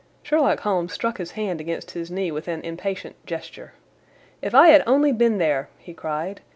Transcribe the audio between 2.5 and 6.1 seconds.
impatient gesture. "If I had only been there!" he